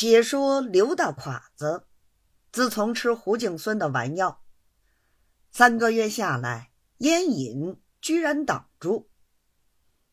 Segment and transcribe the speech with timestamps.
[0.00, 1.84] 且说刘大侉子，
[2.50, 4.42] 自从吃胡敬孙的丸药，
[5.50, 9.08] 三个月下来，烟瘾居然挡住，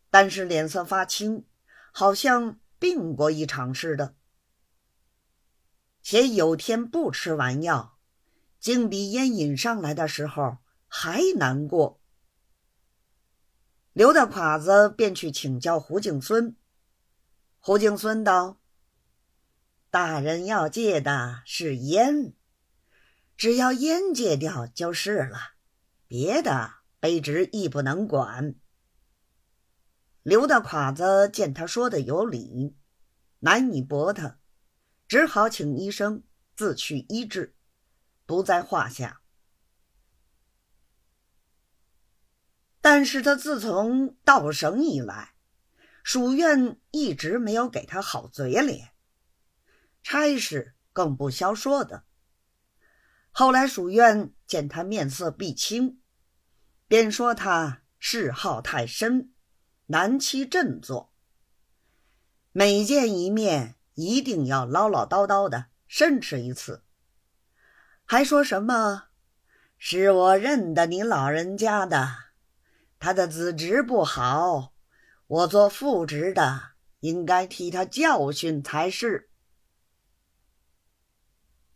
[0.10, 1.46] 但是脸色发青，
[1.94, 4.14] 好像病过一场似的。
[6.04, 7.98] 且有天不吃丸药，
[8.60, 10.58] 竟比烟瘾上来的时候
[10.90, 12.02] 还难过。
[13.94, 16.58] 刘大侉子便去请教胡敬孙。
[17.62, 18.60] 胡敬孙道。
[19.90, 22.34] 大人要戒的是烟，
[23.38, 25.38] 只要烟戒掉就是了，
[26.08, 28.56] 别的卑职亦不能管。
[30.24, 32.76] 刘大侉子见他说的有理，
[33.40, 34.40] 难以驳他，
[35.08, 36.24] 只好请医生
[36.56, 37.56] 自去医治，
[38.26, 39.22] 不在话下。
[42.82, 45.36] 但是他自从到省以来，
[46.04, 48.92] 蜀院一直没有给他好嘴脸。
[50.10, 52.06] 差事更不消说的。
[53.30, 56.00] 后来蜀院见他面色必青，
[56.88, 59.34] 便说他嗜好太深，
[59.88, 61.12] 难期振作。
[62.54, 66.84] 每见一面，一定要唠唠叨叨的申斥一次，
[68.06, 69.10] 还说什么
[69.78, 72.16] 是我认得你老人家的，
[72.98, 74.72] 他的子侄不好，
[75.28, 79.30] 我做副职的应该替他教训才是。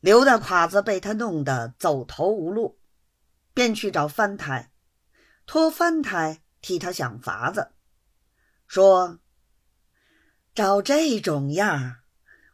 [0.02, 2.80] 刘大侉子被他弄得走投无路，
[3.54, 4.72] 便去找范台，
[5.46, 7.74] 托范台替他想法子，
[8.66, 9.20] 说
[10.56, 11.98] ：“照这种样，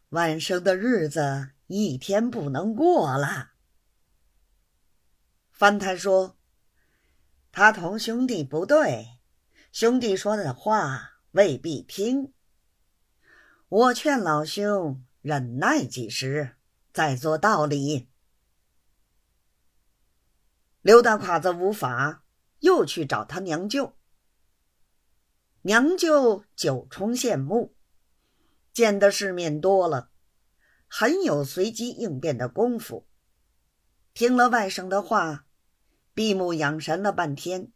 [0.09, 3.51] 万生的日子一天不能过了。”
[5.49, 6.37] 范台说
[7.53, 9.19] ：“他同兄弟不对，
[9.71, 12.33] 兄弟说的话未必听。
[13.69, 16.55] 我劝老兄忍耐几时。”
[16.97, 18.09] 再做道理。
[20.81, 22.23] 刘大侉子无法，
[22.61, 23.95] 又去找他娘舅。
[25.61, 27.75] 娘舅九重羡慕，
[28.73, 30.09] 见的世面多了，
[30.87, 33.07] 很有随机应变的功夫。
[34.15, 35.45] 听了外甥的话，
[36.15, 37.71] 闭目养神了半天，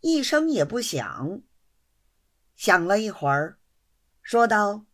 [0.00, 1.42] 一声也不响。
[2.56, 3.58] 想了一会儿，
[4.22, 4.86] 说道。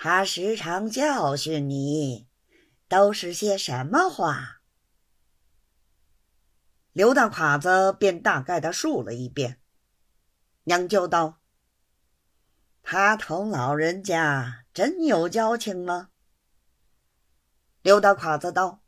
[0.00, 2.28] 他时常教训你，
[2.86, 4.60] 都是些什么话？
[6.92, 9.60] 刘大侉子便大概的述了一遍。
[10.62, 11.40] 娘舅道
[12.84, 16.10] ：“他同老人家真有交情吗？”
[17.82, 18.84] 刘大侉子道：“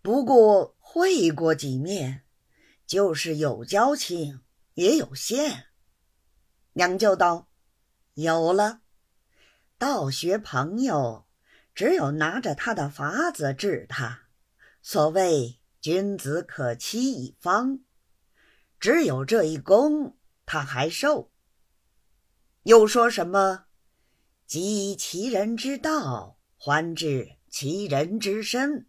[0.00, 2.22] 不过会过几面，
[2.86, 4.44] 就是有交情
[4.74, 5.66] 也有限。”
[6.74, 7.48] 娘舅道
[8.14, 8.82] ：“有了。”
[9.78, 11.26] 道学朋友，
[11.74, 14.28] 只有拿着他的法子治他。
[14.80, 17.80] 所谓君子可欺一方，
[18.78, 21.32] 只有这一功，他还受。
[22.62, 23.66] 又说什么
[24.46, 28.86] “积其人之道，还治其人之身”。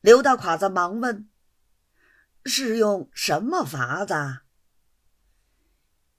[0.00, 1.28] 刘大侉子忙问
[2.44, 4.14] ：“是用什么法子？”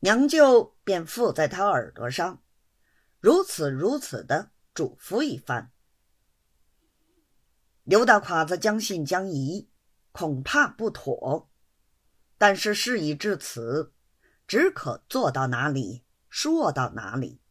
[0.01, 2.41] 娘舅便附在他耳朵上。
[3.19, 5.71] 如此如此的嘱咐一番，
[7.83, 9.69] 刘大侉子将信将疑，
[10.13, 11.49] 恐怕不妥。
[12.37, 13.93] 但是事已至此，
[14.47, 17.41] 只可做到哪里说到哪里。